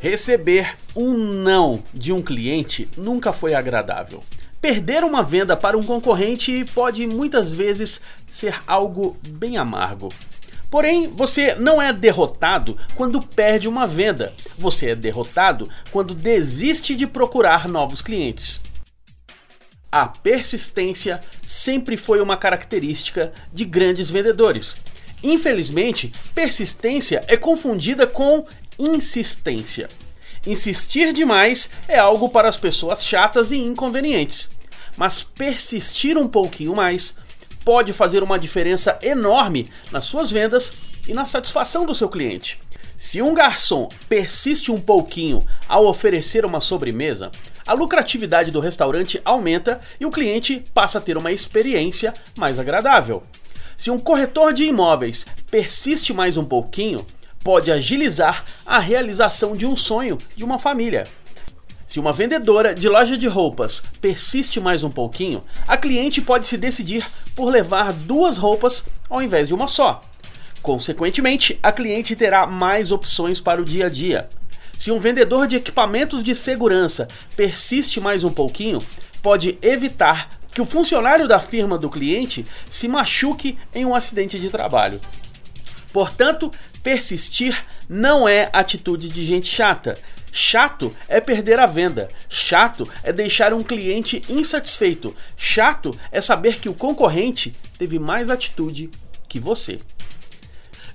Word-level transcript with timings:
Receber 0.00 0.76
um 0.96 1.12
não 1.12 1.82
de 1.92 2.12
um 2.12 2.22
cliente 2.22 2.88
nunca 2.96 3.32
foi 3.32 3.54
agradável. 3.54 4.22
Perder 4.60 5.04
uma 5.04 5.22
venda 5.22 5.56
para 5.56 5.76
um 5.76 5.82
concorrente 5.82 6.64
pode 6.74 7.06
muitas 7.06 7.52
vezes 7.52 8.00
ser 8.28 8.60
algo 8.66 9.16
bem 9.28 9.56
amargo. 9.56 10.12
Porém, 10.70 11.08
você 11.08 11.54
não 11.54 11.80
é 11.80 11.92
derrotado 11.92 12.76
quando 12.94 13.20
perde 13.20 13.68
uma 13.68 13.86
venda. 13.86 14.32
Você 14.58 14.90
é 14.90 14.94
derrotado 14.94 15.68
quando 15.90 16.14
desiste 16.14 16.94
de 16.94 17.06
procurar 17.06 17.68
novos 17.68 18.02
clientes. 18.02 18.60
A 19.90 20.06
persistência 20.06 21.20
sempre 21.46 21.96
foi 21.96 22.20
uma 22.20 22.36
característica 22.36 23.32
de 23.50 23.64
grandes 23.64 24.10
vendedores. 24.10 24.76
Infelizmente, 25.22 26.12
persistência 26.34 27.24
é 27.26 27.36
confundida 27.36 28.06
com 28.06 28.46
insistência. 28.78 29.88
Insistir 30.46 31.12
demais 31.12 31.70
é 31.88 31.98
algo 31.98 32.28
para 32.28 32.48
as 32.48 32.58
pessoas 32.58 33.04
chatas 33.04 33.50
e 33.50 33.56
inconvenientes, 33.56 34.50
mas 34.96 35.22
persistir 35.22 36.18
um 36.18 36.28
pouquinho 36.28 36.76
mais 36.76 37.16
pode 37.64 37.92
fazer 37.92 38.22
uma 38.22 38.38
diferença 38.38 38.98
enorme 39.02 39.70
nas 39.90 40.04
suas 40.04 40.30
vendas 40.30 40.74
e 41.08 41.14
na 41.14 41.26
satisfação 41.26 41.86
do 41.86 41.94
seu 41.94 42.08
cliente. 42.08 42.60
Se 42.96 43.22
um 43.22 43.32
garçom 43.32 43.88
persiste 44.08 44.72
um 44.72 44.80
pouquinho 44.80 45.40
ao 45.68 45.86
oferecer 45.86 46.44
uma 46.44 46.60
sobremesa, 46.60 47.30
a 47.68 47.74
lucratividade 47.74 48.50
do 48.50 48.60
restaurante 48.60 49.20
aumenta 49.26 49.78
e 50.00 50.06
o 50.06 50.10
cliente 50.10 50.64
passa 50.72 50.96
a 50.96 51.00
ter 51.02 51.18
uma 51.18 51.30
experiência 51.30 52.14
mais 52.34 52.58
agradável. 52.58 53.22
Se 53.76 53.90
um 53.90 53.98
corretor 53.98 54.54
de 54.54 54.64
imóveis 54.64 55.26
persiste 55.50 56.14
mais 56.14 56.38
um 56.38 56.46
pouquinho, 56.46 57.06
pode 57.44 57.70
agilizar 57.70 58.42
a 58.64 58.78
realização 58.78 59.52
de 59.52 59.66
um 59.66 59.76
sonho 59.76 60.16
de 60.34 60.44
uma 60.44 60.58
família. 60.58 61.04
Se 61.86 62.00
uma 62.00 62.12
vendedora 62.12 62.74
de 62.74 62.88
loja 62.88 63.18
de 63.18 63.28
roupas 63.28 63.82
persiste 64.00 64.58
mais 64.58 64.82
um 64.82 64.90
pouquinho, 64.90 65.44
a 65.66 65.76
cliente 65.76 66.22
pode 66.22 66.46
se 66.46 66.56
decidir 66.56 67.06
por 67.36 67.50
levar 67.50 67.92
duas 67.92 68.38
roupas 68.38 68.86
ao 69.10 69.22
invés 69.22 69.48
de 69.48 69.54
uma 69.54 69.68
só. 69.68 70.00
Consequentemente, 70.62 71.58
a 71.62 71.70
cliente 71.70 72.16
terá 72.16 72.46
mais 72.46 72.90
opções 72.90 73.42
para 73.42 73.60
o 73.60 73.64
dia 73.64 73.86
a 73.86 73.88
dia. 73.90 74.28
Se 74.78 74.92
um 74.92 75.00
vendedor 75.00 75.48
de 75.48 75.56
equipamentos 75.56 76.22
de 76.22 76.36
segurança 76.36 77.08
persiste 77.34 78.00
mais 78.00 78.22
um 78.22 78.30
pouquinho, 78.30 78.80
pode 79.20 79.58
evitar 79.60 80.30
que 80.54 80.60
o 80.60 80.64
funcionário 80.64 81.26
da 81.26 81.40
firma 81.40 81.76
do 81.76 81.90
cliente 81.90 82.46
se 82.70 82.86
machuque 82.86 83.58
em 83.74 83.84
um 83.84 83.92
acidente 83.92 84.38
de 84.38 84.48
trabalho. 84.48 85.00
Portanto, 85.92 86.48
persistir 86.80 87.60
não 87.88 88.28
é 88.28 88.48
atitude 88.52 89.08
de 89.08 89.26
gente 89.26 89.48
chata. 89.48 89.98
Chato 90.30 90.94
é 91.08 91.20
perder 91.20 91.58
a 91.58 91.66
venda. 91.66 92.08
Chato 92.28 92.88
é 93.02 93.12
deixar 93.12 93.52
um 93.52 93.64
cliente 93.64 94.22
insatisfeito. 94.28 95.12
Chato 95.36 95.90
é 96.12 96.20
saber 96.20 96.60
que 96.60 96.68
o 96.68 96.74
concorrente 96.74 97.52
teve 97.76 97.98
mais 97.98 98.30
atitude 98.30 98.90
que 99.28 99.40
você. 99.40 99.80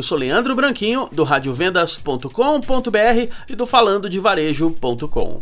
Eu 0.00 0.02
sou 0.02 0.16
Leandro 0.16 0.56
Branquinho, 0.56 1.10
do 1.12 1.24
radiovendas.com.br 1.24 3.32
e 3.50 3.54
do 3.54 3.66
falandodevarejo.com. 3.66 5.38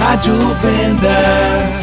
Rádio 0.00 0.34
Vendas. 0.60 1.75